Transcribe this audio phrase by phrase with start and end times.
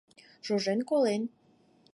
[0.45, 1.21] Шужен колен.